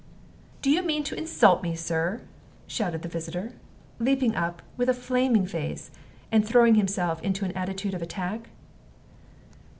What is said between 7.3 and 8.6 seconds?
an attitude of attack.